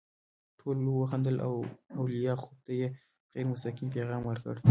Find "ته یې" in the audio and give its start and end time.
2.65-2.87